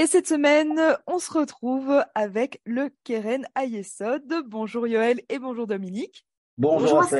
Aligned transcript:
Et 0.00 0.06
cette 0.06 0.28
semaine, 0.28 0.80
on 1.06 1.18
se 1.18 1.30
retrouve 1.30 2.02
avec 2.14 2.62
le 2.64 2.88
Keren 3.04 3.46
Ayesod. 3.54 4.24
Bonjour 4.46 4.86
Yoël 4.86 5.20
et 5.28 5.38
bonjour 5.38 5.66
Dominique. 5.66 6.26
Bonjour, 6.56 7.02
bonjour 7.02 7.18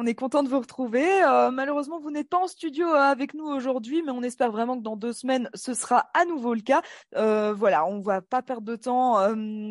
on 0.00 0.06
est 0.06 0.14
content 0.14 0.42
de 0.42 0.48
vous 0.48 0.58
retrouver. 0.58 1.22
Euh, 1.22 1.50
malheureusement, 1.50 2.00
vous 2.00 2.10
n'êtes 2.10 2.30
pas 2.30 2.38
en 2.38 2.46
studio 2.46 2.88
euh, 2.88 2.96
avec 2.96 3.34
nous 3.34 3.44
aujourd'hui, 3.44 4.02
mais 4.02 4.10
on 4.10 4.22
espère 4.22 4.50
vraiment 4.50 4.78
que 4.78 4.82
dans 4.82 4.96
deux 4.96 5.12
semaines, 5.12 5.50
ce 5.52 5.74
sera 5.74 6.08
à 6.14 6.24
nouveau 6.24 6.54
le 6.54 6.62
cas. 6.62 6.80
Euh, 7.16 7.52
voilà, 7.52 7.84
on 7.84 8.00
va 8.00 8.22
pas 8.22 8.40
perdre 8.40 8.62
de 8.62 8.76
temps 8.76 9.18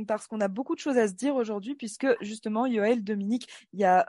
parce 0.08 0.28
qu'on 0.28 0.40
a 0.40 0.48
beaucoup 0.48 0.76
de 0.76 0.80
choses 0.80 0.98
à 0.98 1.08
se 1.08 1.14
dire 1.14 1.36
aujourd'hui, 1.36 1.74
puisque 1.74 2.06
justement, 2.22 2.68
Yoël, 2.68 3.04
Dominique, 3.04 3.48
il 3.74 3.80
y 3.80 3.86
a 3.86 4.06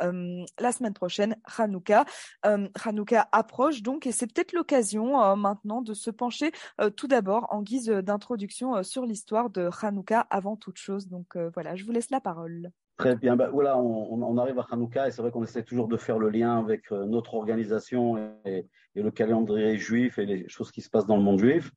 la 0.58 0.72
semaine 0.72 0.92
prochaine 0.92 1.36
Hanouka. 1.56 2.04
Hanouka 2.42 3.28
approche 3.32 3.82
donc, 3.82 4.06
et 4.06 4.12
c'est 4.12 4.26
peut-être 4.26 4.52
l'occasion 4.52 5.36
maintenant 5.36 5.80
de 5.80 5.94
se 5.94 6.10
pencher 6.10 6.52
tout 6.96 7.08
d'abord 7.08 7.46
en 7.50 7.62
guise 7.62 7.86
d'introduction 7.86 8.82
sur 8.82 9.06
l'histoire 9.06 9.48
de 9.48 9.70
Hanouka 9.82 10.26
avant 10.30 10.56
toute 10.56 10.76
chose. 10.76 11.08
Donc 11.08 11.36
voilà, 11.54 11.76
je 11.76 11.84
vous 11.84 11.92
laisse 11.92 12.10
la 12.10 12.20
parole. 12.20 12.70
Très 13.00 13.16
bien. 13.16 13.34
Bah, 13.34 13.48
voilà, 13.50 13.78
on, 13.78 14.36
arrive 14.36 14.58
à 14.58 14.66
Hanouka 14.70 15.08
et 15.08 15.10
c'est 15.10 15.22
vrai 15.22 15.30
qu'on 15.30 15.42
essaie 15.42 15.62
toujours 15.62 15.88
de 15.88 15.96
faire 15.96 16.18
le 16.18 16.28
lien 16.28 16.58
avec 16.58 16.92
euh, 16.92 17.06
notre 17.06 17.32
organisation 17.32 18.18
et, 18.44 18.66
le 18.94 19.10
calendrier 19.10 19.78
juif 19.78 20.18
et 20.18 20.26
les 20.26 20.46
choses 20.50 20.70
qui 20.70 20.82
se 20.82 20.90
passent 20.90 21.06
dans 21.06 21.16
le 21.16 21.22
monde 21.22 21.38
juif. 21.38 21.70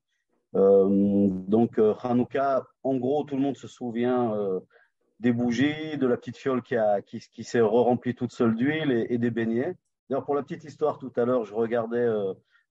Euh, 0.55 1.29
donc, 1.29 1.79
euh, 1.79 1.93
Hanouka, 2.03 2.65
en 2.83 2.97
gros, 2.97 3.23
tout 3.23 3.37
le 3.37 3.41
monde 3.41 3.55
se 3.55 3.69
souvient 3.69 4.33
des 5.21 5.31
bougies, 5.31 5.97
de 5.97 6.07
la 6.07 6.17
petite 6.17 6.35
fiole 6.35 6.61
qui, 6.61 6.75
qui, 7.05 7.43
s'est 7.45 7.61
remplie 7.61 8.15
toute 8.15 8.33
seule 8.33 8.55
d'huile 8.55 9.05
et, 9.09 9.17
des 9.17 9.31
beignets. 9.31 9.75
D'ailleurs, 10.09 10.25
pour 10.25 10.35
la 10.35 10.43
petite 10.43 10.65
histoire, 10.65 10.97
tout 10.97 11.13
à 11.15 11.23
l'heure, 11.23 11.45
je 11.45 11.53
regardais 11.53 12.05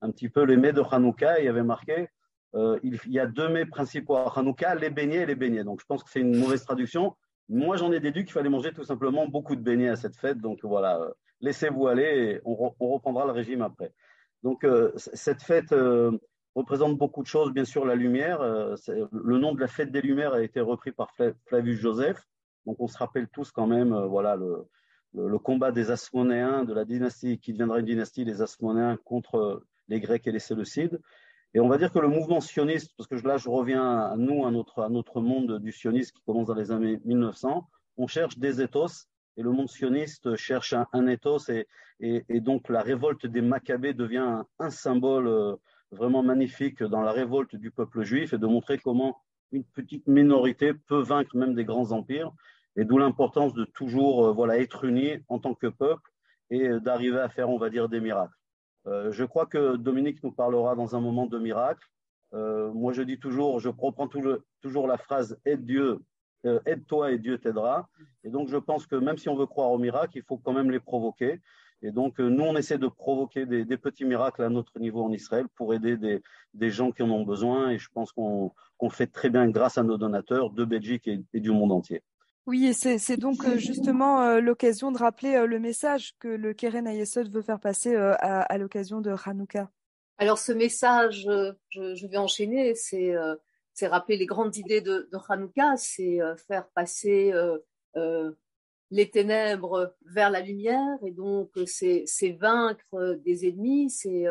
un 0.01 0.11
petit 0.11 0.29
peu 0.29 0.43
les 0.43 0.57
mets 0.57 0.73
de 0.73 0.83
Hanouka 0.91 1.39
et 1.39 1.41
il 1.41 1.45
y 1.45 1.49
avait 1.49 1.63
marqué 1.63 2.07
il, 2.83 2.99
y 3.07 3.19
a 3.19 3.25
deux 3.25 3.49
mets 3.49 3.65
principaux 3.65 4.15
à 4.15 4.31
Hanouka, 4.37 4.75
les 4.75 4.91
beignets 4.91 5.23
et 5.23 5.25
les 5.25 5.35
beignets. 5.35 5.63
Donc, 5.63 5.81
je 5.81 5.87
pense 5.87 6.03
que 6.03 6.11
c'est 6.11 6.19
une 6.19 6.37
mauvaise 6.37 6.63
traduction. 6.63 7.15
Moi, 7.49 7.75
j'en 7.77 7.91
ai 7.91 7.99
déduit 7.99 8.23
qu'il 8.23 8.33
fallait 8.33 8.49
manger 8.49 8.71
tout 8.73 8.83
simplement 8.83 9.27
beaucoup 9.27 9.55
de 9.55 9.61
beignets 9.61 9.89
à 9.89 9.95
cette 9.95 10.15
fête. 10.15 10.39
Donc 10.39 10.59
voilà, 10.63 10.99
euh, 10.99 11.11
laissez-vous 11.41 11.87
aller 11.87 12.03
et 12.03 12.41
on, 12.45 12.55
reprendra 12.55 13.25
le 13.25 13.31
régime 13.31 13.61
après. 13.61 13.93
Donc 14.43 14.63
euh, 14.63 14.91
cette 14.95 15.41
fête 15.41 15.71
euh, 15.73 16.11
représente 16.55 16.97
beaucoup 16.97 17.21
de 17.21 17.27
choses. 17.27 17.51
Bien 17.51 17.65
sûr, 17.65 17.85
la 17.85 17.95
lumière. 17.95 18.41
le 18.41 19.37
nom 19.37 19.53
de 19.53 19.59
la 19.59 19.67
fête 19.67 19.91
des 19.91 20.01
Lumières 20.01 20.33
a 20.33 20.41
été 20.41 20.61
repris 20.61 20.91
par 20.91 21.11
Flavius 21.47 21.79
Joseph. 21.79 22.25
Donc 22.65 22.77
on 22.79 22.87
se 22.87 22.97
rappelle 22.97 23.27
tous 23.27 23.51
quand 23.51 23.67
même, 23.67 23.93
voilà, 24.05 24.37
le, 24.37 25.37
combat 25.39 25.71
des 25.71 25.91
Asmonéens, 25.91 26.63
de 26.63 26.73
la 26.73 26.85
dynastie 26.85 27.39
qui 27.39 27.51
deviendra 27.51 27.79
une 27.79 27.85
dynastie 27.85 28.23
des 28.23 28.41
Asmonéens 28.41 28.97
contre 29.03 29.63
les 29.89 29.99
Grecs 29.99 30.25
et 30.27 30.31
les 30.31 30.39
Séleucides. 30.39 31.01
Et 31.55 31.59
on 31.59 31.67
va 31.67 31.77
dire 31.77 31.91
que 31.91 31.99
le 31.99 32.07
mouvement 32.07 32.41
sioniste, 32.41 32.93
parce 32.97 33.07
que 33.07 33.15
là 33.27 33.37
je 33.37 33.47
reviens 33.47 33.99
à 33.99 34.15
nous, 34.17 34.45
à 34.45 34.51
notre, 34.51 35.21
monde 35.21 35.59
du 35.59 35.71
sionisme 35.71 36.15
qui 36.15 36.23
commence 36.25 36.47
dans 36.47 36.55
les 36.55 36.71
années 36.71 36.99
1900, 37.05 37.69
on 37.97 38.07
cherche 38.07 38.39
des 38.39 38.59
ethos 38.61 39.07
et 39.37 39.43
le 39.43 39.51
monde 39.51 39.69
sioniste 39.69 40.35
cherche 40.35 40.73
un, 40.73 41.07
ethos 41.07 41.49
et, 41.99 42.39
donc 42.39 42.69
la 42.69 42.81
révolte 42.81 43.27
des 43.27 43.41
Maccabées 43.41 43.93
devient 43.93 44.43
un, 44.57 44.69
symbole 44.71 45.27
euh, 45.27 45.55
vraiment 45.91 46.23
magnifique 46.23 46.81
dans 46.81 47.01
la 47.01 47.11
révolte 47.11 47.55
du 47.55 47.69
peuple 47.69 48.01
juif 48.01 48.33
et 48.33 48.39
de 48.39 48.47
montrer 48.47 48.79
comment 48.79 49.21
une 49.51 49.63
petite 49.63 50.07
minorité 50.07 50.73
peut 50.73 51.03
vaincre 51.03 51.37
même 51.37 51.53
des 51.53 51.65
grands 51.65 51.91
empires 51.91 52.31
et 52.75 52.83
d'où 52.83 52.97
l'importance 52.97 53.53
de 53.53 53.65
toujours 53.65 54.25
euh, 54.25 54.33
voilà 54.33 54.57
être 54.57 54.85
unis 54.85 55.19
en 55.29 55.37
tant 55.37 55.53
que 55.53 55.67
peuple 55.67 56.09
et 56.49 56.67
d'arriver 56.79 57.19
à 57.19 57.29
faire 57.29 57.49
on 57.49 57.59
va 57.59 57.69
dire 57.69 57.89
des 57.89 57.99
miracles. 57.99 58.33
Euh, 58.87 59.11
je 59.11 59.23
crois 59.23 59.45
que 59.45 59.75
Dominique 59.75 60.23
nous 60.23 60.31
parlera 60.31 60.75
dans 60.75 60.95
un 60.95 60.99
moment 60.99 61.25
de 61.25 61.39
miracle. 61.39 61.87
Euh, 62.33 62.71
moi, 62.73 62.93
je 62.93 63.01
dis 63.01 63.19
toujours, 63.19 63.59
je 63.59 63.69
reprends 63.69 64.07
toujours 64.07 64.87
la 64.87 64.97
phrase 64.97 65.37
aide 65.45 65.65
Dieu, 65.65 65.99
euh, 66.45 66.59
aide-toi 66.65 67.11
et 67.11 67.17
Dieu 67.19 67.37
t'aidera. 67.37 67.89
Et 68.23 68.29
donc, 68.29 68.49
je 68.49 68.57
pense 68.57 68.87
que 68.87 68.95
même 68.95 69.17
si 69.17 69.29
on 69.29 69.35
veut 69.35 69.45
croire 69.45 69.71
au 69.71 69.77
miracle, 69.77 70.17
il 70.17 70.23
faut 70.23 70.37
quand 70.37 70.53
même 70.53 70.71
les 70.71 70.79
provoquer. 70.79 71.41
Et 71.81 71.91
donc, 71.91 72.19
nous, 72.19 72.43
on 72.43 72.55
essaie 72.55 72.77
de 72.77 72.87
provoquer 72.87 73.45
des, 73.45 73.77
petits 73.77 74.05
miracles 74.05 74.43
à 74.43 74.49
notre 74.49 74.79
niveau 74.79 75.03
en 75.03 75.11
Israël 75.11 75.47
pour 75.55 75.73
aider 75.73 75.97
des, 76.53 76.69
gens 76.69 76.91
qui 76.91 77.03
en 77.03 77.09
ont 77.09 77.23
besoin. 77.23 77.71
Et 77.71 77.77
je 77.77 77.89
pense 77.93 78.13
qu'on 78.13 78.53
fait 78.89 79.07
très 79.07 79.29
bien 79.29 79.49
grâce 79.49 79.77
à 79.77 79.83
nos 79.83 79.97
donateurs 79.97 80.49
de 80.49 80.63
Belgique 80.63 81.09
et 81.09 81.39
du 81.41 81.51
monde 81.51 81.73
entier. 81.73 82.01
Oui, 82.45 82.67
et 82.67 82.73
c'est 82.73 83.17
donc 83.17 83.45
euh, 83.45 83.57
justement 83.57 84.21
euh, 84.21 84.41
l'occasion 84.41 84.91
de 84.91 84.97
rappeler 84.97 85.35
euh, 85.35 85.45
le 85.45 85.59
message 85.59 86.15
que 86.19 86.27
le 86.27 86.53
Keren 86.53 86.87
Ayesod 86.87 87.31
veut 87.33 87.41
faire 87.41 87.59
passer 87.59 87.95
à, 87.95 88.57
l'occasion 88.57 88.99
de 88.99 89.15
Hanouka. 89.25 89.71
Alors 90.17 90.37
ce 90.37 90.51
message, 90.51 91.25
je, 91.69 92.07
vais 92.07 92.17
enchaîner, 92.17 92.75
c'est 92.75 93.87
rappeler 93.87 94.17
les 94.17 94.25
grandes 94.25 94.57
idées 94.57 94.81
de, 94.81 95.09
de 95.11 95.17
Hanouka, 95.29 95.77
c'est 95.77 96.19
faire 96.47 96.67
passer 96.75 97.33
les 98.91 99.09
ténèbres 99.09 99.95
vers 100.05 100.29
la 100.29 100.41
lumière, 100.41 100.97
et 101.05 101.11
donc 101.11 101.51
c'est 101.65 102.37
vaincre 102.39 103.17
des 103.23 103.47
ennemis, 103.47 103.89
c'est 103.89 104.25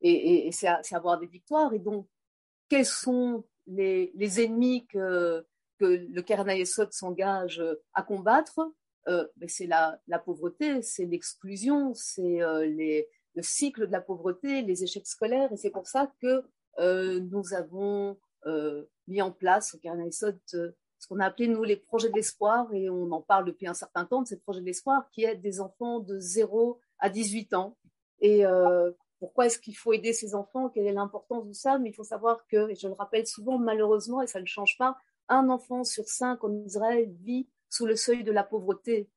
et, 0.00 0.48
et, 0.48 0.50
avoir 0.92 1.18
des 1.18 1.26
victoires. 1.26 1.72
Et 1.74 1.78
donc, 1.78 2.08
quels 2.68 2.86
sont 2.86 3.44
les, 3.66 4.12
les 4.14 4.40
ennemis 4.42 4.86
que 4.86 5.46
que 5.78 5.84
le 5.84 6.22
Kernaïsot 6.22 6.90
s'engage 6.90 7.60
euh, 7.60 7.82
à 7.94 8.02
combattre, 8.02 8.60
euh, 9.08 9.26
c'est 9.48 9.66
la, 9.66 10.00
pauvreté, 10.24 10.82
c'est 10.82 11.04
l'exclusion, 11.04 11.92
c'est 11.94 12.42
euh, 12.42 12.66
le 12.66 13.42
cycle 13.42 13.86
de 13.86 13.92
la 13.92 14.00
pauvreté, 14.00 14.62
les 14.62 14.82
échecs 14.82 15.06
scolaires, 15.06 15.52
et 15.52 15.56
c'est 15.56 15.70
pour 15.70 15.86
ça 15.86 16.10
que 16.22 16.42
nous 17.18 17.54
avons 17.54 18.18
mis 19.06 19.22
en 19.22 19.30
place 19.30 19.74
au 19.74 19.78
Kernaïsot 19.78 20.32
ce 20.46 21.08
qu'on 21.08 21.20
a 21.20 21.26
appelé, 21.26 21.48
nous, 21.48 21.62
les 21.62 21.76
projets 21.76 22.08
de 22.08 22.14
l'espoir, 22.14 22.72
et 22.72 22.88
on 22.88 23.12
en 23.12 23.20
parle 23.20 23.44
depuis 23.44 23.66
un 23.66 23.74
certain 23.74 24.06
temps 24.06 24.22
de 24.22 24.26
ces 24.26 24.38
projets 24.38 24.60
de 24.60 24.66
l'espoir 24.66 25.08
qui 25.10 25.24
aident 25.24 25.42
des 25.42 25.60
enfants 25.60 26.00
de 26.00 26.18
0 26.18 26.80
à 26.98 27.10
18 27.10 27.54
ans. 27.54 27.76
Et 28.20 28.44
pourquoi 29.18 29.46
est-ce 29.46 29.58
qu'il 29.58 29.76
faut 29.76 29.92
aider 29.92 30.12
ces 30.12 30.34
enfants? 30.34 30.68
Quelle 30.68 30.86
est 30.86 30.92
l'importance 30.92 31.46
de 31.46 31.52
ça? 31.52 31.78
Mais 31.78 31.90
il 31.90 31.94
faut 31.94 32.04
savoir 32.04 32.46
que, 32.46 32.70
et 32.70 32.74
je 32.74 32.88
le 32.88 32.94
rappelle 32.94 33.26
souvent, 33.26 33.58
malheureusement, 33.58 34.20
et 34.20 34.26
ça 34.26 34.40
ne 34.40 34.46
change 34.46 34.76
pas, 34.76 34.98
un 35.28 35.48
enfant 35.48 35.84
sur 35.84 36.08
cinq 36.08 36.44
en 36.44 36.52
Israël 36.64 37.10
vit 37.22 37.48
sous 37.70 37.86
le 37.86 37.96
seuil 37.96 38.24
de 38.24 38.32
la 38.32 38.44
pauvreté. 38.44 39.08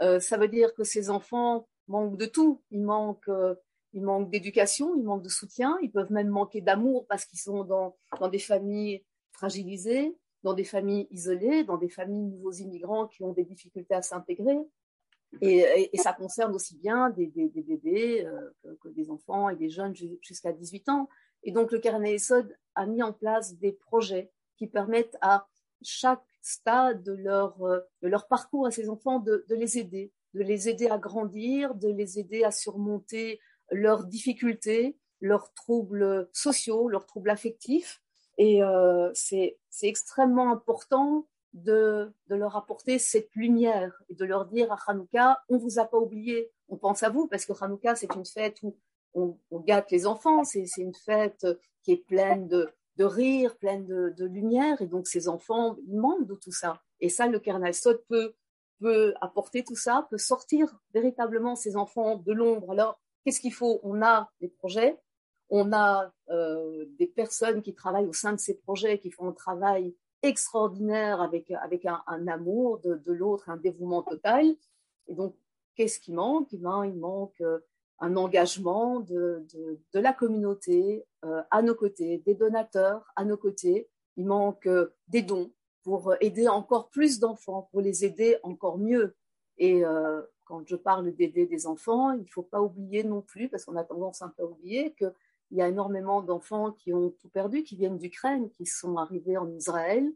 Euh, 0.00 0.20
ça 0.20 0.36
veut 0.36 0.48
dire 0.48 0.74
que 0.74 0.84
ces 0.84 1.10
enfants 1.10 1.68
manquent 1.88 2.16
de 2.16 2.26
tout. 2.26 2.62
Ils 2.70 2.82
manquent, 2.82 3.28
euh, 3.28 3.54
ils 3.92 4.02
manquent 4.02 4.30
d'éducation, 4.30 4.94
ils 4.96 5.04
manquent 5.04 5.22
de 5.22 5.28
soutien, 5.28 5.76
ils 5.82 5.90
peuvent 5.90 6.12
même 6.12 6.28
manquer 6.28 6.60
d'amour 6.60 7.06
parce 7.08 7.24
qu'ils 7.24 7.38
sont 7.38 7.64
dans, 7.64 7.96
dans 8.20 8.28
des 8.28 8.38
familles 8.38 9.04
fragilisées, 9.32 10.16
dans 10.42 10.54
des 10.54 10.64
familles 10.64 11.08
isolées, 11.10 11.64
dans 11.64 11.76
des 11.76 11.88
familles 11.88 12.24
nouveaux 12.24 12.52
immigrants 12.52 13.06
qui 13.06 13.22
ont 13.22 13.32
des 13.32 13.44
difficultés 13.44 13.94
à 13.94 14.02
s'intégrer. 14.02 14.58
Et, 15.42 15.90
ça 15.94 16.12
concerne 16.12 16.54
aussi 16.54 16.76
bien 16.76 17.10
des, 17.10 17.26
bébés 17.26 18.24
euh, 18.24 18.50
que, 18.80 18.88
des 18.88 19.10
enfants 19.10 19.48
et 19.48 19.56
des 19.56 19.68
jeunes 19.68 19.94
jusqu'à 20.22 20.52
18 20.52 20.88
ans. 20.88 21.08
Et 21.42 21.52
donc 21.52 21.72
le 21.72 21.78
Carnet 21.78 22.14
Essod 22.14 22.56
a 22.74 22.86
mis 22.86 23.02
en 23.02 23.12
place 23.12 23.56
des 23.56 23.72
projets 23.72 24.30
qui 24.56 24.66
permettent 24.66 25.16
à 25.20 25.46
chaque 25.86 26.24
stade 26.42 27.02
de 27.02 27.12
leur, 27.12 27.62
euh, 27.62 27.80
de 28.02 28.08
leur 28.08 28.26
parcours 28.26 28.66
à 28.66 28.70
ces 28.70 28.88
enfants, 28.88 29.20
de, 29.20 29.44
les 29.48 29.78
aider, 29.78 30.12
de 30.34 30.42
les 30.42 30.68
aider 30.68 30.88
à 30.88 30.98
grandir, 30.98 31.74
de 31.74 31.88
les 31.88 32.18
aider 32.18 32.44
à 32.44 32.50
surmonter 32.50 33.40
leurs 33.70 34.04
difficultés, 34.04 34.96
leurs 35.20 35.52
troubles 35.54 36.28
sociaux, 36.32 36.88
leurs 36.88 37.06
troubles 37.06 37.30
affectifs. 37.30 38.02
Et 38.38 38.62
euh, 38.62 39.10
c'est 39.14 39.56
extrêmement 39.82 40.52
important 40.52 41.26
de, 41.54 42.12
leur 42.28 42.56
apporter 42.56 42.98
cette 42.98 43.34
lumière 43.34 44.02
et 44.08 44.14
de 44.14 44.24
leur 44.24 44.46
dire 44.46 44.70
à 44.72 44.78
Hanouka, 44.86 45.42
on 45.48 45.56
vous 45.56 45.78
a 45.78 45.86
pas 45.86 45.98
oublié, 45.98 46.50
on 46.68 46.76
pense 46.76 47.02
à 47.02 47.08
vous, 47.08 47.28
parce 47.28 47.46
que 47.46 47.52
Hanouka, 47.58 47.94
c'est 47.94 48.14
une 48.14 48.26
fête 48.26 48.58
où 48.62 48.76
on 49.50 49.60
gâte 49.60 49.90
les 49.90 50.06
enfants, 50.06 50.44
c'est 50.44 50.66
une 50.76 50.94
fête 50.94 51.46
qui 51.82 51.92
est 51.92 52.04
pleine 52.04 52.46
de, 52.46 52.68
de 52.96 53.04
rire, 53.04 53.56
pleine 53.56 53.86
de, 53.86 54.24
lumière. 54.24 54.80
Et 54.80 54.86
donc, 54.86 55.06
ces 55.06 55.28
enfants, 55.28 55.76
ils 55.86 55.98
manquent 55.98 56.26
de 56.26 56.34
tout 56.34 56.52
ça. 56.52 56.82
Et 57.00 57.08
ça, 57.08 57.26
le 57.26 57.38
kernel 57.38 57.74
Sod 57.74 58.02
peut, 58.08 58.34
apporter 59.20 59.64
tout 59.64 59.76
ça, 59.76 60.06
peut 60.10 60.18
sortir 60.18 60.78
véritablement 60.92 61.56
ces 61.56 61.76
enfants 61.76 62.16
de 62.16 62.32
l'ombre. 62.32 62.72
Alors, 62.72 63.00
qu'est-ce 63.24 63.40
qu'il 63.40 63.54
faut? 63.54 63.80
On 63.82 64.02
a 64.02 64.30
des 64.40 64.48
projets, 64.48 64.98
on 65.48 65.72
a 65.72 66.12
euh, 66.30 66.84
des 66.98 67.06
personnes 67.06 67.62
qui 67.62 67.74
travaillent 67.74 68.06
au 68.06 68.12
sein 68.12 68.32
de 68.32 68.38
ces 68.38 68.54
projets, 68.54 68.98
qui 68.98 69.10
font 69.10 69.28
un 69.28 69.32
travail 69.32 69.94
extraordinaire 70.22 71.20
avec, 71.20 71.50
un, 71.50 72.28
amour 72.28 72.80
de, 72.80 72.96
de 72.96 73.12
l'autre, 73.12 73.48
un 73.48 73.56
dévouement 73.56 74.02
total. 74.02 74.44
Et 75.08 75.14
donc, 75.14 75.36
qu'est-ce 75.74 76.00
qui 76.00 76.12
manque? 76.12 76.48
Eh 76.52 76.58
ben, 76.58 76.84
Il 76.84 76.98
manque 76.98 77.40
euh, 77.40 77.60
un 77.98 78.16
engagement 78.16 79.00
de, 79.00 79.46
la 79.94 80.12
communauté 80.12 81.04
euh, 81.24 81.42
à 81.50 81.62
nos 81.62 81.74
côtés, 81.74 82.18
des 82.18 82.34
donateurs 82.34 83.12
à 83.16 83.24
nos 83.24 83.36
côtés. 83.36 83.88
Il 84.16 84.26
manque 84.26 84.66
euh, 84.66 84.94
des 85.08 85.22
dons 85.22 85.52
pour 85.82 86.14
aider 86.20 86.48
encore 86.48 86.90
plus 86.90 87.18
d'enfants, 87.18 87.68
pour 87.70 87.80
les 87.80 88.04
aider 88.04 88.36
encore 88.42 88.78
mieux. 88.78 89.16
Et 89.58 89.84
euh, 89.84 90.20
quand 90.44 90.66
je 90.66 90.76
parle 90.76 91.12
d'aider 91.12 91.46
des 91.46 91.66
enfants, 91.66 92.12
il 92.12 92.22
ne 92.22 92.28
faut 92.28 92.42
pas 92.42 92.60
oublier 92.60 93.04
non 93.04 93.22
plus, 93.22 93.48
parce 93.48 93.64
qu'on 93.64 93.76
a 93.76 93.84
tendance 93.84 94.20
un 94.22 94.28
peu 94.28 94.42
à 94.42 94.46
oublier, 94.46 94.92
que 94.94 95.12
il 95.52 95.58
y 95.58 95.62
a 95.62 95.68
énormément 95.68 96.22
d'enfants 96.22 96.72
qui 96.72 96.92
ont 96.92 97.10
tout 97.10 97.28
perdu, 97.28 97.62
qui 97.62 97.76
viennent 97.76 97.98
d'Ukraine, 97.98 98.50
qui 98.50 98.66
sont 98.66 98.96
arrivés 98.96 99.36
en 99.36 99.48
Israël, 99.52 100.12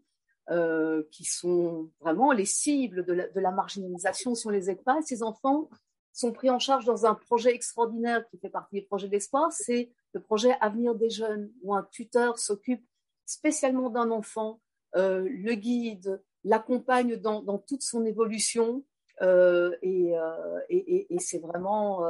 qui 1.12 1.24
sont 1.24 1.88
vraiment 2.00 2.32
les 2.32 2.46
cibles 2.46 3.04
de 3.04 3.40
la, 3.40 3.50
marginalisation 3.52 4.34
sur 4.34 4.50
les 4.50 4.68
ECPA. 4.68 5.02
Ces 5.02 5.22
enfants 5.22 5.70
sont 6.12 6.32
pris 6.32 6.50
en 6.50 6.58
charge 6.58 6.84
dans 6.84 7.06
un 7.06 7.14
projet 7.14 7.54
extraordinaire 7.54 8.26
qui 8.28 8.38
fait 8.38 8.50
partie 8.50 8.76
des 8.76 8.82
projets 8.82 9.08
d'espoir, 9.08 9.52
c'est 9.52 9.92
le 10.12 10.20
projet 10.20 10.56
Avenir 10.60 10.94
des 10.94 11.10
jeunes, 11.10 11.52
où 11.62 11.74
un 11.74 11.84
tuteur 11.84 12.38
s'occupe 12.38 12.84
spécialement 13.26 13.90
d'un 13.90 14.10
enfant, 14.10 14.60
euh, 14.96 15.28
le 15.30 15.54
guide, 15.54 16.22
l'accompagne 16.44 17.16
dans, 17.16 17.58
toute 17.58 17.82
son 17.82 18.04
évolution, 18.04 18.84
euh, 19.22 19.76
et, 19.82 20.14
c'est 21.18 21.38
vraiment 21.38 22.02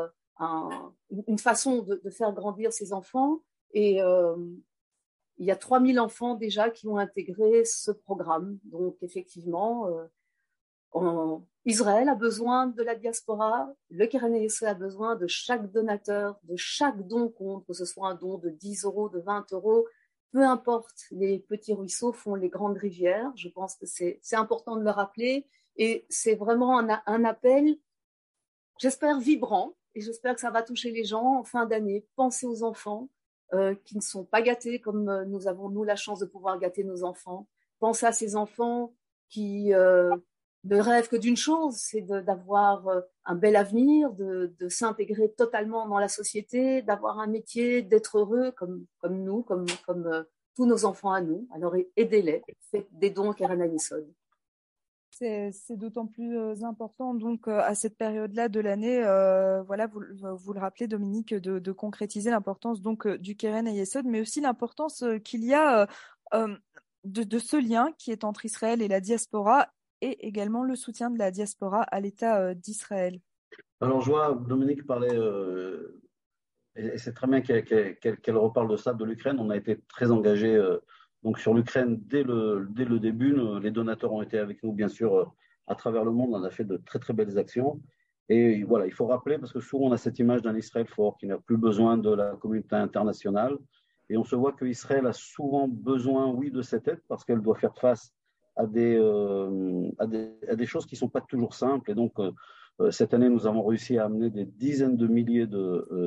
une 1.28 1.38
façon 1.38 1.82
de, 1.82 2.00
de, 2.02 2.10
faire 2.10 2.32
grandir 2.32 2.72
ces 2.72 2.92
enfants. 2.92 3.42
Et 3.72 3.98
il 3.98 5.46
y 5.46 5.50
a 5.50 5.56
3000 5.56 5.98
enfants 6.00 6.34
déjà 6.34 6.70
qui 6.70 6.86
ont 6.86 6.96
intégré 6.96 7.64
ce 7.64 7.90
programme. 7.90 8.58
Donc, 8.64 8.96
effectivement, 9.02 9.88
euh, 10.94 11.38
Israël 11.64 12.08
a 12.08 12.14
besoin 12.14 12.66
de 12.66 12.82
la 12.82 12.94
diaspora, 12.94 13.72
le 13.90 14.06
Keren 14.06 14.34
a 14.34 14.74
besoin 14.74 15.16
de 15.16 15.26
chaque 15.26 15.70
donateur, 15.70 16.38
de 16.44 16.56
chaque 16.56 17.06
don 17.06 17.28
compte, 17.28 17.66
que 17.66 17.72
ce 17.72 17.84
soit 17.84 18.08
un 18.08 18.14
don 18.14 18.38
de 18.38 18.50
10 18.50 18.84
euros, 18.84 19.08
de 19.08 19.20
20 19.20 19.52
euros, 19.52 19.86
peu 20.32 20.44
importe, 20.44 21.06
les 21.10 21.40
petits 21.40 21.74
ruisseaux 21.74 22.12
font 22.12 22.34
les 22.34 22.48
grandes 22.48 22.78
rivières. 22.78 23.32
Je 23.34 23.48
pense 23.48 23.74
que 23.74 23.86
c'est 23.86 24.20
important 24.32 24.76
de 24.76 24.84
le 24.84 24.90
rappeler. 24.90 25.46
Et 25.76 26.06
c'est 26.08 26.36
vraiment 26.36 26.78
un, 26.78 27.02
un 27.04 27.24
appel, 27.24 27.76
j'espère, 28.78 29.18
vibrant. 29.18 29.74
Et 29.96 30.00
j'espère 30.00 30.34
que 30.34 30.40
ça 30.40 30.50
va 30.50 30.62
toucher 30.62 30.92
les 30.92 31.04
gens 31.04 31.38
en 31.40 31.44
fin 31.44 31.66
d'année. 31.66 32.06
Pensez 32.14 32.46
aux 32.46 32.62
enfants, 32.62 33.08
euh, 33.52 33.74
qui 33.84 33.96
ne 33.96 34.00
sont 34.00 34.24
pas 34.24 34.42
gâtés 34.42 34.80
comme 34.80 35.08
euh, 35.08 35.24
nous 35.24 35.48
avons, 35.48 35.68
nous, 35.68 35.82
la 35.82 35.96
chance 35.96 36.20
de 36.20 36.26
pouvoir 36.26 36.56
gâter 36.60 36.84
nos 36.84 37.02
enfants. 37.02 37.48
Pensez 37.80 38.06
à 38.06 38.12
ces 38.12 38.36
enfants 38.36 38.94
qui 39.28 39.74
euh, 39.74 40.16
ne 40.64 40.78
rêvent 40.78 41.08
que 41.08 41.16
d'une 41.16 41.36
chose, 41.36 41.76
c'est 41.76 42.02
d'avoir 42.02 42.86
un 43.24 43.34
bel 43.34 43.56
avenir, 43.56 44.12
de, 44.12 44.52
s'intégrer 44.68 45.30
totalement 45.32 45.88
dans 45.88 45.98
la 45.98 46.08
société, 46.08 46.82
d'avoir 46.82 47.18
un 47.18 47.26
métier, 47.26 47.82
d'être 47.82 48.18
heureux 48.18 48.52
comme, 48.52 48.84
comme 48.98 49.22
nous, 49.22 49.42
comme, 49.42 49.66
comme 49.86 50.24
tous 50.54 50.66
nos 50.66 50.84
enfants 50.84 51.12
à 51.12 51.22
nous. 51.22 51.48
Alors 51.54 51.74
aidez-les, 51.96 52.42
faites 52.70 52.88
des 52.92 53.10
dons 53.10 53.32
Karen 53.32 53.62
c'est 55.20 55.76
d'autant 55.76 56.06
plus 56.06 56.38
euh, 56.38 56.54
important 56.62 57.14
donc 57.14 57.46
euh, 57.46 57.60
à 57.60 57.74
cette 57.74 57.96
période-là 57.96 58.48
de 58.48 58.60
l'année, 58.60 59.02
euh, 59.04 59.62
voilà, 59.62 59.86
vous, 59.86 60.00
vous, 60.22 60.52
le 60.52 60.60
rappelez 60.60 60.86
Dominique, 60.86 61.34
de, 61.34 61.58
de 61.58 61.72
concrétiser 61.72 62.30
l'importance 62.30 62.80
donc 62.80 63.06
du 63.06 63.36
Keren 63.36 63.68
et 63.68 63.72
Yesod, 63.72 64.06
mais 64.06 64.20
aussi 64.20 64.40
l'importance 64.40 65.04
qu'il 65.24 65.44
y 65.44 65.52
a 65.52 65.88
de, 66.32 67.22
de, 67.22 67.38
ce 67.38 67.56
lien 67.56 67.92
qui 67.98 68.12
est 68.12 68.24
entre 68.24 68.44
Israël 68.46 68.82
et 68.82 68.88
la 68.88 69.00
diaspora 69.00 69.68
et 70.00 70.26
également 70.26 70.64
le 70.64 70.76
soutien 70.76 71.10
de 71.10 71.18
la 71.18 71.30
diaspora 71.30 71.82
à 71.82 72.00
l'État 72.00 72.54
d'Israël. 72.54 73.20
Alors 73.80 74.00
je 74.00 74.10
vois 74.10 74.34
Dominique 74.34 74.86
parler, 74.86 75.16
et 76.76 76.98
c'est 76.98 77.12
très 77.12 77.26
bien 77.26 77.40
qu'elle 77.40 78.36
reparle 78.36 78.70
de 78.70 78.76
ça, 78.76 78.92
de 78.92 79.04
l'Ukraine. 79.04 79.36
On 79.38 79.50
a 79.50 79.56
été 79.56 79.80
très 79.88 80.10
engagé 80.10 80.58
donc 81.22 81.38
sur 81.38 81.54
l'Ukraine, 81.54 82.00
dès 82.06 82.22
le, 82.22 82.66
dès 82.70 82.84
le 82.84 82.98
début, 82.98 83.36
les 83.60 83.70
donateurs 83.70 84.12
ont 84.12 84.22
été 84.22 84.38
avec 84.38 84.62
nous, 84.62 84.72
bien 84.72 84.88
sûr, 84.88 85.14
euh, 85.14 85.24
à 85.66 85.74
travers 85.74 86.04
le 86.04 86.12
monde. 86.12 86.30
On 86.32 86.42
a 86.42 86.50
fait 86.50 86.64
de 86.64 86.78
très 86.78 86.98
très 86.98 87.12
belles 87.12 87.38
actions. 87.38 87.80
Et 88.28 88.62
voilà, 88.64 88.86
il 88.86 88.92
faut 88.92 89.06
rappeler, 89.06 89.38
parce 89.38 89.52
que 89.52 89.60
souvent 89.60 89.88
on 89.88 89.92
a 89.92 89.98
cette 89.98 90.18
image 90.18 90.40
d'un 90.42 90.56
Israël 90.56 90.86
fort 90.86 91.18
qui 91.18 91.26
n'a 91.26 91.36
plus 91.38 91.56
besoin 91.56 91.98
de 91.98 92.10
la 92.10 92.36
communauté 92.36 92.76
internationale. 92.76 93.58
Et 94.08 94.16
on 94.16 94.24
se 94.24 94.34
voit 94.34 94.52
qu'Israël 94.52 95.06
a 95.06 95.12
souvent 95.12 95.68
besoin, 95.68 96.28
oui, 96.28 96.50
de 96.50 96.62
cette 96.62 96.88
aide, 96.88 97.00
parce 97.08 97.24
qu'elle 97.24 97.40
doit 97.40 97.56
faire 97.56 97.76
face 97.76 98.12
à 98.60 98.66
des, 98.66 98.96
euh, 98.98 99.88
à 99.98 100.06
des, 100.06 100.30
à 100.48 100.54
des, 100.54 100.66
choses 100.66 100.86
qui 100.86 100.94
ne 100.94 100.98
sont 100.98 101.08
pas 101.08 101.22
toujours 101.22 101.54
simples. 101.54 101.90
Et 101.90 101.94
donc, 101.94 102.12
euh, 102.18 102.90
cette 102.90 103.14
année, 103.14 103.28
nous 103.28 103.46
avons 103.46 103.64
réussi 103.64 103.96
à 103.98 104.04
amener 104.04 104.30
des 104.30 104.44
dizaines 104.44 104.96
de 104.96 105.06
milliers 105.06 105.46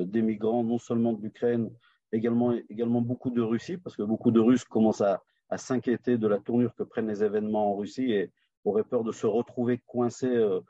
d'émigrants, 0.05 0.63
non 0.63 0.77
seulement 0.77 1.13
de 1.13 1.21
l'Ukraine, 1.21 1.69
également, 2.11 2.53
également 2.69 3.01
beaucoup 3.01 3.31
de 3.31 3.41
Russie, 3.41 3.77
parce 3.77 3.95
que 3.95 4.03
beaucoup 4.03 4.31
de 4.31 4.39
Russes 4.39 4.63
commencent 4.63 5.01
à, 5.01 5.21
s'inquiéter 5.55 6.17
de 6.17 6.27
la 6.27 6.39
tournure 6.39 6.73
que 6.73 6.81
prennent 6.81 7.07
les 7.07 7.23
événements 7.23 7.73
en 7.73 7.75
Russie 7.75 8.11
et 8.11 8.31
auraient 8.65 8.83
peur 8.83 9.03
de 9.03 9.11
se 9.11 9.27
retrouver 9.27 9.79
coincés 9.85 10.25
euh, 10.25 10.61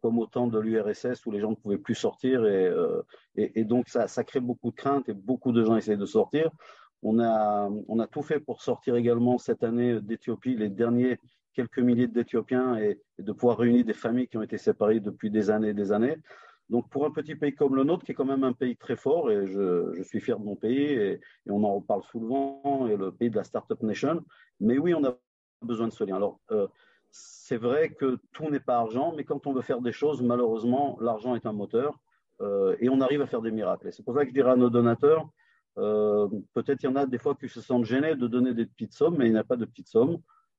comme 0.00 0.18
au 0.18 0.26
temps 0.26 0.48
de 0.48 0.58
l'URSS 0.58 1.24
où 1.26 1.30
les 1.30 1.38
gens 1.38 1.50
ne 1.50 1.54
pouvaient 1.54 1.78
plus 1.78 1.94
sortir. 1.94 2.44
Et, 2.44 2.66
euh, 2.66 3.02
et, 3.36 3.62
donc, 3.62 3.88
ça, 3.88 4.08
ça, 4.08 4.24
crée 4.24 4.40
beaucoup 4.40 4.72
de 4.72 4.74
craintes 4.74 5.08
et 5.08 5.14
beaucoup 5.14 5.52
de 5.52 5.62
gens 5.62 5.76
essayent 5.76 5.96
de 5.96 6.06
sortir. 6.06 6.50
On 7.02 7.18
a, 7.18 7.68
on 7.88 7.98
a 7.98 8.06
tout 8.06 8.22
fait 8.22 8.40
pour 8.40 8.62
sortir 8.62 8.96
également 8.96 9.38
cette 9.38 9.64
année 9.64 10.00
d'Éthiopie 10.00 10.54
les 10.54 10.68
derniers 10.68 11.18
quelques 11.52 11.78
milliers 11.78 12.06
d'Éthiopiens 12.06 12.76
et, 12.76 13.00
de 13.18 13.32
pouvoir 13.32 13.58
réunir 13.58 13.84
des 13.84 13.92
familles 13.92 14.28
qui 14.28 14.36
ont 14.36 14.42
été 14.42 14.58
séparées 14.58 15.00
depuis 15.00 15.30
des 15.30 15.50
années 15.50 15.68
et 15.68 15.74
des 15.74 15.92
années. 15.92 16.16
Donc 16.68 16.88
pour 16.88 17.04
un 17.04 17.10
petit 17.10 17.34
pays 17.34 17.54
comme 17.54 17.76
le 17.76 17.84
nôtre, 17.84 18.04
qui 18.04 18.12
est 18.12 18.14
quand 18.14 18.24
même 18.24 18.44
un 18.44 18.52
pays 18.52 18.76
très 18.76 18.96
fort, 18.96 19.30
et 19.30 19.46
je, 19.46 20.02
suis 20.04 20.20
fier 20.20 20.38
de 20.38 20.44
mon 20.44 20.56
pays, 20.56 20.84
et, 20.84 21.20
on 21.48 21.62
en 21.64 21.74
reparle 21.74 22.02
souvent, 22.04 22.86
et 22.86 22.96
le 22.96 23.12
pays 23.12 23.30
de 23.30 23.36
la 23.36 23.44
Startup 23.44 23.80
Nation, 23.82 24.24
mais 24.60 24.78
oui, 24.78 24.94
on 24.94 25.04
a 25.04 25.14
besoin 25.60 25.88
de 25.88 25.92
ce 25.92 26.04
lien. 26.04 26.16
Alors, 26.16 26.40
euh, 26.50 26.66
c'est 27.10 27.58
vrai 27.58 27.90
que 27.90 28.18
tout 28.32 28.48
n'est 28.48 28.60
pas 28.60 28.78
argent, 28.78 29.12
mais 29.14 29.24
quand 29.24 29.46
on 29.46 29.52
veut 29.52 29.60
faire 29.60 29.82
des 29.82 29.92
choses, 29.92 30.22
malheureusement, 30.22 30.96
l'argent 31.00 31.34
est 31.34 31.44
un 31.44 31.52
moteur, 31.52 31.98
euh, 32.40 32.74
et 32.80 32.88
on 32.88 33.00
arrive 33.02 33.20
à 33.20 33.26
faire 33.26 33.42
des 33.42 33.50
miracles. 33.50 33.88
Et 33.88 33.92
c'est 33.92 34.02
pour 34.02 34.14
ça 34.14 34.22
que 34.22 34.30
je 34.30 34.34
dirais 34.34 34.52
à 34.52 34.56
nos 34.56 34.70
donateurs, 34.70 35.28
euh, 35.78 36.28
peut-être 36.54 36.82
il 36.82 36.86
y 36.86 36.88
en 36.88 36.96
a 36.96 37.06
des 37.06 37.18
fois 37.18 37.34
qui 37.34 37.48
se 37.48 37.60
sentent 37.60 37.84
gênés 37.84 38.14
de 38.14 38.26
donner 38.26 38.54
des 38.54 38.66
petites 38.66 38.92
sommes, 38.92 39.16
mais 39.18 39.26
il 39.26 39.32
n'y 39.32 39.38
a 39.38 39.44
pas 39.44 39.56
de 39.56 39.64
petites 39.64 39.88
sommes. 39.88 40.18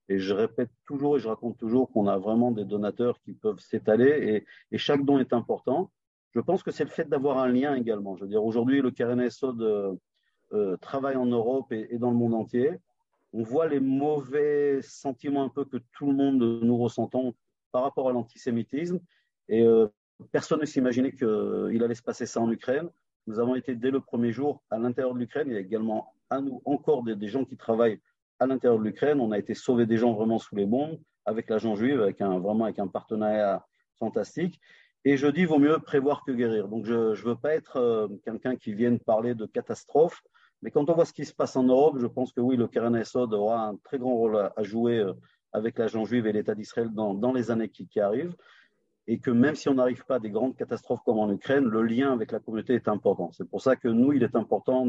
Et 0.09 0.19
je 0.19 0.33
répète 0.33 0.69
toujours 0.85 1.17
et 1.17 1.19
je 1.19 1.27
raconte 1.27 1.57
toujours 1.57 1.89
qu'on 1.91 2.07
a 2.07 2.17
vraiment 2.17 2.51
des 2.51 2.65
donateurs 2.65 3.19
qui 3.21 3.33
peuvent 3.33 3.59
s'étaler 3.59 4.45
et, 4.71 4.77
chaque 4.77 5.05
don 5.05 5.17
est 5.17 5.33
important. 5.33 5.91
Je 6.31 6.41
pense 6.41 6.63
que 6.63 6.71
c'est 6.71 6.83
le 6.83 6.89
fait 6.89 7.07
d'avoir 7.07 7.37
un 7.37 7.47
lien 7.47 7.75
également. 7.75 8.15
Je 8.15 8.23
veux 8.23 8.29
dire, 8.29 8.43
aujourd'hui, 8.43 8.81
le 8.81 8.91
KRNSO 8.91 9.61
euh, 9.61 9.95
euh, 10.51 10.77
travaille 10.77 11.15
en 11.15 11.25
Europe 11.25 11.71
et, 11.71 11.97
dans 11.97 12.09
le 12.09 12.17
monde 12.17 12.33
entier. 12.33 12.71
On 13.31 13.43
voit 13.43 13.67
les 13.67 13.79
mauvais 13.79 14.81
sentiments 14.81 15.43
un 15.43 15.49
peu 15.49 15.63
que 15.65 15.77
tout 15.93 16.07
le 16.07 16.13
monde 16.13 16.37
nous 16.61 16.77
ressentons 16.77 17.33
par 17.71 17.83
rapport 17.83 18.09
à 18.09 18.11
l'antisémitisme. 18.11 18.99
Et 19.47 19.61
euh, 19.61 19.87
personne 20.31 20.59
ne 20.59 20.65
s'imaginait 20.65 21.13
qu'il 21.13 21.81
allait 21.83 21.95
se 21.95 22.03
passer 22.03 22.25
ça 22.25 22.41
en 22.41 22.51
Ukraine. 22.51 22.89
Nous 23.27 23.39
avons 23.39 23.55
été 23.55 23.75
dès 23.75 23.91
le 23.91 23.99
premier 23.99 24.31
jour 24.31 24.63
à 24.69 24.77
l'intérieur 24.77 25.13
de 25.13 25.19
l'Ukraine. 25.19 25.47
Il 25.47 25.53
y 25.53 25.57
a 25.57 25.61
également 25.61 26.13
à 26.29 26.41
nous 26.41 26.61
encore 26.65 27.03
des, 27.03 27.27
gens 27.27 27.45
qui 27.45 27.57
travaillent 27.57 27.99
à 28.39 28.47
l'intérieur 28.47 28.79
de 28.79 28.83
l'Ukraine. 28.83 29.19
On 29.19 29.31
a 29.31 29.39
été 29.39 29.53
sauver 29.53 29.85
des 29.85 29.97
gens 29.97 30.13
vraiment 30.13 30.39
sous 30.39 30.55
les 30.55 30.65
bombes 30.65 30.99
avec 31.25 31.49
l'agent 31.49 31.75
juive, 31.75 32.01
avec 32.01 32.21
un, 32.21 32.39
vraiment 32.39 32.65
avec 32.65 32.79
un 32.79 32.87
partenariat 32.87 33.65
fantastique. 33.97 34.59
Et 35.05 35.17
je 35.17 35.27
dis, 35.27 35.45
vaut 35.45 35.59
mieux 35.59 35.79
prévoir 35.79 36.23
que 36.25 36.31
guérir. 36.31 36.67
Donc, 36.67 36.85
je 36.85 36.93
ne 36.93 37.15
veux 37.15 37.35
pas 37.35 37.53
être 37.53 37.77
euh, 37.77 38.07
quelqu'un 38.23 38.55
qui 38.55 38.73
vienne 38.73 38.99
parler 38.99 39.35
de 39.35 39.45
catastrophe, 39.45 40.21
mais 40.61 40.71
quand 40.71 40.89
on 40.89 40.93
voit 40.93 41.05
ce 41.05 41.11
qui 41.11 41.25
se 41.25 41.33
passe 41.33 41.57
en 41.57 41.63
Europe, 41.63 41.97
je 41.99 42.07
pense 42.07 42.31
que 42.31 42.39
oui, 42.39 42.55
le 42.55 42.69
Keren 42.69 42.95
Esod 42.95 43.33
aura 43.33 43.67
un 43.67 43.75
très 43.83 43.99
grand 43.99 44.15
rôle 44.15 44.37
à, 44.55 44.63
jouer 44.63 44.99
euh, 44.99 45.13
avec 45.51 45.77
l'agent 45.77 46.05
juive 46.05 46.25
et 46.25 46.31
l'État 46.31 46.55
d'Israël 46.55 46.89
dans, 46.89 47.33
les 47.33 47.51
années 47.51 47.67
qui, 47.67 47.99
arrivent. 47.99 48.33
Et 49.07 49.19
que 49.19 49.31
même 49.31 49.55
si 49.55 49.67
on 49.69 49.73
n'arrive 49.73 50.05
pas 50.05 50.15
à 50.15 50.19
des 50.19 50.29
grandes 50.29 50.55
catastrophes 50.55 51.01
comme 51.05 51.19
en 51.19 51.29
Ukraine, 51.31 51.65
le 51.65 51.83
lien 51.83 52.13
avec 52.13 52.31
la 52.31 52.39
communauté 52.39 52.73
est 52.75 52.87
important. 52.87 53.31
C'est 53.33 53.49
pour 53.49 53.61
ça 53.61 53.75
que 53.75 53.87
nous, 53.87 54.13
il 54.13 54.23
est 54.23 54.35
important 54.35 54.87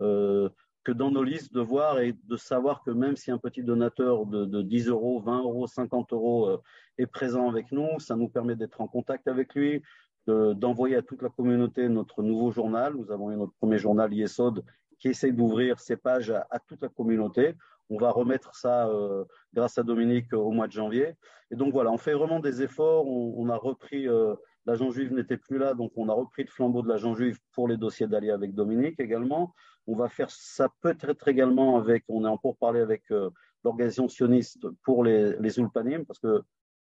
euh, 0.00 0.48
que 0.84 0.92
dans 0.92 1.10
nos 1.10 1.22
listes 1.22 1.52
de 1.52 1.60
voir 1.60 2.00
et 2.00 2.14
de 2.24 2.36
savoir 2.36 2.82
que 2.82 2.90
même 2.90 3.16
si 3.16 3.30
un 3.30 3.38
petit 3.38 3.62
donateur 3.62 4.26
de, 4.26 4.44
de 4.44 4.62
10 4.62 4.88
euros, 4.88 5.20
20 5.20 5.42
euros, 5.42 5.66
50 5.66 6.12
euros 6.12 6.48
euh, 6.48 6.58
est 6.98 7.06
présent 7.06 7.48
avec 7.48 7.70
nous, 7.70 8.00
ça 8.00 8.16
nous 8.16 8.28
permet 8.28 8.56
d'être 8.56 8.80
en 8.80 8.88
contact 8.88 9.28
avec 9.28 9.54
lui, 9.54 9.82
d'envoyer 10.26 10.96
à 10.96 11.00
toute 11.00 11.22
la 11.22 11.30
communauté 11.30 11.88
notre 11.88 12.22
nouveau 12.22 12.50
journal. 12.50 12.94
Nous 12.94 13.10
avons 13.10 13.30
eu 13.30 13.36
notre 13.36 13.54
premier 13.54 13.78
journal 13.78 14.12
Yesod 14.12 14.62
qui 14.98 15.08
essaie 15.08 15.32
d'ouvrir 15.32 15.78
ses 15.80 15.96
pages 15.96 16.30
à, 16.30 16.58
toute 16.66 16.82
la 16.82 16.88
communauté. 16.88 17.54
On 17.90 17.98
va 17.98 18.10
remettre 18.10 18.54
ça 18.54 18.88
euh, 18.88 19.24
grâce 19.54 19.78
à 19.78 19.82
Dominique 19.82 20.32
au 20.32 20.50
mois 20.50 20.66
de 20.66 20.72
janvier. 20.72 21.14
Et 21.50 21.56
donc 21.56 21.72
voilà, 21.72 21.90
on 21.90 21.96
fait 21.96 22.12
vraiment 22.12 22.40
des 22.40 22.62
efforts. 22.62 23.06
On, 23.06 23.48
a 23.48 23.56
repris, 23.56 24.06
euh, 24.08 24.34
l'agent 24.66 24.90
juif 24.90 25.10
n'était 25.10 25.38
plus 25.38 25.58
là, 25.58 25.74
donc 25.74 25.92
on 25.96 26.08
a 26.08 26.12
repris 26.12 26.42
le 26.42 26.50
flambeau 26.50 26.82
de 26.82 26.88
l'agent 26.88 27.14
juif 27.14 27.38
pour 27.52 27.68
les 27.68 27.76
dossiers 27.76 28.06
d'Ali 28.06 28.30
avec 28.30 28.54
Dominique 28.54 29.00
également. 29.00 29.54
On 29.86 29.96
va 29.96 30.08
faire 30.08 30.30
ça 30.30 30.68
peut-être 30.82 31.28
également 31.28 31.78
avec, 31.78 32.04
on 32.08 32.24
est 32.26 32.28
en 32.28 32.36
parler 32.36 32.80
avec 32.80 33.04
euh, 33.10 33.30
l'organisation 33.64 34.08
sioniste 34.08 34.66
pour 34.82 35.02
les, 35.02 35.34
les 35.38 35.58
Ulpanim, 35.58 36.04
parce 36.04 36.18
que 36.18 36.42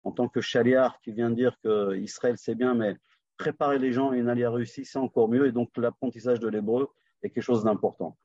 en 0.02 0.12
tant 0.12 0.28
que 0.28 0.40
chaliar 0.40 0.98
qui 1.00 1.12
vient 1.12 1.30
dire 1.30 1.56
que 1.62 1.96
Israël 1.96 2.34
c'est 2.38 2.54
bien, 2.54 2.74
mais 2.74 2.96
préparer 3.36 3.78
les 3.78 3.92
gens 3.92 4.10
à 4.10 4.16
une 4.16 4.28
alliance 4.28 4.54
réussie, 4.54 4.84
c'est 4.84 4.98
encore 4.98 5.28
mieux. 5.28 5.46
Et 5.46 5.52
donc 5.52 5.70
l'apprentissage 5.76 6.40
de 6.40 6.48
l'hébreu 6.48 6.88
est 7.22 7.30
quelque 7.30 7.42
chose 7.42 7.64
d'important. 7.64 8.16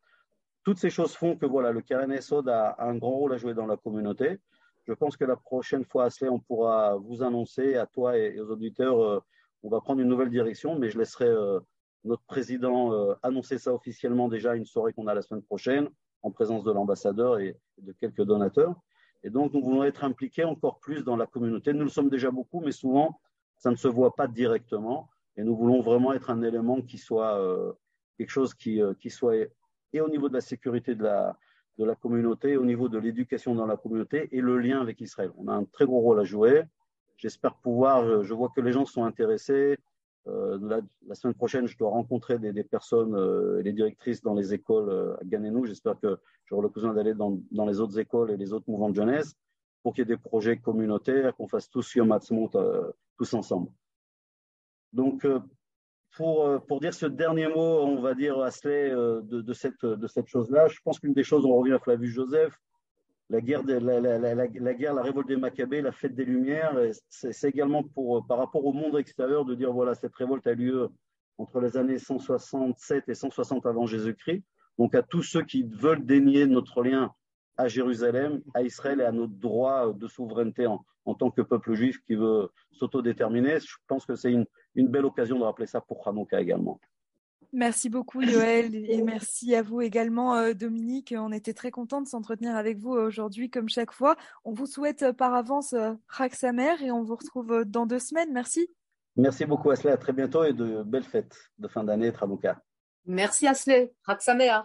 Toutes 0.63 0.77
ces 0.77 0.89
choses 0.89 1.13
font 1.13 1.35
que 1.35 1.45
voilà, 1.45 1.71
le 1.71 1.81
Karen 1.81 2.11
Esod 2.11 2.47
a 2.47 2.75
un 2.79 2.95
grand 2.95 3.11
rôle 3.11 3.33
à 3.33 3.37
jouer 3.37 3.53
dans 3.53 3.65
la 3.65 3.77
communauté. 3.77 4.39
Je 4.85 4.93
pense 4.93 5.17
que 5.17 5.25
la 5.25 5.35
prochaine 5.35 5.83
fois, 5.83 6.05
Asley, 6.05 6.29
on 6.29 6.39
pourra 6.39 6.95
vous 6.95 7.23
annoncer 7.23 7.75
à 7.75 7.85
toi 7.85 8.17
et 8.17 8.39
aux 8.39 8.49
auditeurs, 8.49 9.01
euh, 9.01 9.19
on 9.63 9.69
va 9.69 9.81
prendre 9.81 10.01
une 10.01 10.07
nouvelle 10.07 10.29
direction, 10.29 10.77
mais 10.77 10.89
je 10.89 10.97
laisserai 10.97 11.27
euh, 11.27 11.59
notre 12.05 12.23
président 12.23 13.15
annonçait 13.23 13.57
ça 13.57 13.73
officiellement 13.73 14.27
déjà 14.27 14.55
une 14.55 14.65
soirée 14.65 14.91
qu'on 14.91 15.07
a 15.07 15.13
la 15.13 15.21
semaine 15.21 15.41
prochaine, 15.41 15.87
en 16.21 16.31
présence 16.31 16.65
de 16.65 16.71
l'ambassadeur 16.71 17.39
et 17.39 17.57
de 17.77 17.93
quelques 17.93 18.23
donateurs. 18.23 18.75
Et 19.23 19.29
donc, 19.29 19.53
nous 19.53 19.61
voulons 19.61 19.85
être 19.85 20.03
impliqués 20.03 20.43
encore 20.43 20.79
plus 20.79 21.05
dans 21.05 21.15
la 21.15 21.25
communauté. 21.25 21.71
Nous 21.71 21.83
le 21.83 21.89
sommes 21.89 22.09
déjà 22.09 22.29
beaucoup, 22.29 22.59
mais 22.59 22.73
souvent, 22.73 23.21
ça 23.55 23.71
ne 23.71 23.77
se 23.77 23.87
voit 23.87 24.15
pas 24.15 24.27
directement. 24.27 25.09
Et 25.37 25.43
nous 25.43 25.55
voulons 25.55 25.81
vraiment 25.81 26.11
être 26.11 26.29
un 26.29 26.41
élément 26.41 26.81
qui 26.81 26.97
soit 26.97 27.39
quelque 28.17 28.29
chose 28.29 28.53
qui, 28.53 28.81
qui 28.99 29.09
soit 29.09 29.47
et 29.93 30.01
au 30.01 30.09
niveau 30.09 30.27
de 30.27 30.33
la 30.33 30.41
sécurité 30.41 30.95
de 30.95 31.03
la, 31.03 31.37
de 31.77 31.85
la 31.85 31.95
communauté, 31.95 32.57
au 32.57 32.65
niveau 32.65 32.89
de 32.89 32.97
l'éducation 32.97 33.53
dans 33.55 33.65
la 33.65 33.77
communauté 33.77 34.29
et 34.31 34.41
le 34.41 34.57
lien 34.57 34.81
avec 34.81 35.01
Israël. 35.01 35.31
On 35.37 35.47
a 35.47 35.53
un 35.53 35.65
très 35.65 35.85
gros 35.85 35.99
rôle 35.99 36.19
à 36.19 36.23
jouer. 36.23 36.63
J'espère 37.17 37.55
pouvoir, 37.55 38.23
je 38.23 38.33
vois 38.33 38.49
que 38.55 38.61
les 38.61 38.71
gens 38.71 38.85
sont 38.85 39.03
intéressés. 39.03 39.77
Euh, 40.27 40.81
la, 41.05 41.15
semaine 41.15 41.33
prochaine, 41.33 41.67
je 41.67 41.77
dois 41.77 41.89
rencontrer 41.89 42.39
des, 42.39 42.63
personnes, 42.63 43.13
euh, 43.15 43.61
les 43.61 43.73
directrices 43.73 44.21
dans 44.21 44.33
les 44.33 44.53
écoles 44.53 44.89
euh, 44.89 45.15
à 45.17 45.25
Ganenou. 45.25 45.65
J'espère 45.65 45.99
que 45.99 46.17
j'aurai 46.45 46.63
l'occasion 46.63 46.93
d'aller 46.93 47.13
dans, 47.13 47.39
dans, 47.51 47.65
les 47.65 47.81
autres 47.81 47.99
écoles 47.99 48.31
et 48.31 48.37
les 48.37 48.53
autres 48.53 48.69
mouvements 48.69 48.89
de 48.89 48.95
jeunesse 48.95 49.35
pour 49.81 49.93
qu'il 49.93 50.01
y 50.01 50.03
ait 50.03 50.15
des 50.15 50.21
projets 50.21 50.57
communautaires, 50.57 51.35
qu'on 51.35 51.47
fasse 51.47 51.69
tous 51.69 51.95
Yom 51.95 52.17
euh, 52.55 52.91
tous 53.17 53.33
ensemble. 53.33 53.69
Donc, 54.93 55.25
euh, 55.25 55.39
pour, 56.13 56.45
euh, 56.45 56.59
pour 56.59 56.79
dire 56.79 56.93
ce 56.93 57.05
dernier 57.05 57.47
mot, 57.47 57.81
on 57.81 58.01
va 58.01 58.13
dire, 58.13 58.39
Asley, 58.39 58.91
euh, 58.91 59.21
de, 59.21 59.41
de 59.41 59.53
cette, 59.53 59.85
de 59.85 60.07
cette 60.07 60.27
chose-là, 60.27 60.67
je 60.67 60.79
pense 60.83 60.99
qu'une 60.99 61.13
des 61.13 61.23
choses, 61.23 61.45
on 61.45 61.55
revient 61.55 61.73
à 61.73 61.79
Flavius 61.79 62.13
Joseph, 62.13 62.53
la 63.29 63.41
guerre, 63.41 63.63
la, 63.63 64.73
guerre, 64.73 64.93
la 64.93 65.01
révolte 65.01 65.27
des 65.27 65.37
Maccabées, 65.37 65.81
la 65.81 65.91
fête 65.91 66.13
des 66.13 66.25
Lumières, 66.25 66.77
c'est 67.09 67.49
également 67.49 67.83
pour, 67.83 68.17
euh, 68.17 68.21
par 68.27 68.37
rapport 68.37 68.65
au 68.65 68.73
monde 68.73 68.97
extérieur 68.97 69.45
de 69.45 69.55
dire, 69.55 69.71
voilà, 69.73 69.95
cette 69.95 70.15
révolte 70.15 70.45
a 70.45 70.53
lieu 70.53 70.89
entre 71.37 71.59
les 71.59 71.77
années 71.77 71.97
167 71.97 73.09
et 73.09 73.15
160 73.15 73.65
avant 73.65 73.87
Jésus-Christ. 73.87 74.43
Donc 74.77 74.93
à 74.93 75.01
tous 75.01 75.23
ceux 75.23 75.43
qui 75.43 75.63
veulent 75.63 76.05
dénier 76.05 76.45
notre 76.45 76.83
lien 76.83 77.11
à 77.57 77.67
Jérusalem, 77.67 78.41
à 78.53 78.61
Israël 78.61 79.01
et 79.01 79.05
à 79.05 79.11
notre 79.11 79.33
droit 79.33 79.93
de 79.93 80.07
souveraineté 80.07 80.67
en, 80.67 80.83
en 81.05 81.13
tant 81.13 81.31
que 81.31 81.41
peuple 81.41 81.73
juif 81.73 81.99
qui 82.05 82.15
veut 82.15 82.49
s'autodéterminer. 82.71 83.59
Je 83.59 83.75
pense 83.87 84.05
que 84.05 84.15
c'est 84.15 84.31
une, 84.31 84.45
une, 84.75 84.87
belle 84.87 85.05
occasion 85.05 85.37
de 85.37 85.43
rappeler 85.43 85.67
ça 85.67 85.81
pour 85.81 86.07
Hanouka 86.07 86.41
également. 86.41 86.79
Merci 87.55 87.89
beaucoup 87.89 88.21
Yoël 88.21 88.73
et 88.73 89.03
merci 89.03 89.53
à 89.53 89.61
vous 89.61 89.81
également 89.81 90.35
euh, 90.35 90.53
Dominique. 90.53 91.13
On 91.15 91.31
était 91.31 91.53
très 91.53 91.69
contents 91.69 92.01
de 92.01 92.07
s'entretenir 92.07 92.55
avec 92.55 92.79
vous 92.79 92.93
aujourd'hui 92.93 93.51
comme 93.51 93.69
chaque 93.69 93.91
fois. 93.91 94.15
On 94.43 94.53
vous 94.53 94.65
souhaite 94.65 95.03
euh, 95.03 95.13
par 95.13 95.35
avance 95.35 95.75
Chag 96.17 96.33
Samer 96.33 96.81
et 96.81 96.91
on 96.91 97.03
vous 97.03 97.15
retrouve 97.15 97.63
dans 97.65 97.85
deux 97.85 97.99
semaines. 97.99 98.33
Merci. 98.33 98.67
Merci 99.15 99.45
beaucoup 99.45 99.69
Asley, 99.69 99.91
à 99.91 99.97
très 99.97 100.13
bientôt 100.13 100.43
et 100.43 100.53
de 100.53 100.81
belles 100.81 101.03
fêtes 101.03 101.51
de 101.59 101.67
fin 101.67 101.83
d'année 101.83 102.11
Hanouka. 102.19 102.59
Merci 103.05 103.45
Asley, 103.45 103.93
Chag 104.07 104.19
Samer. 104.21 104.61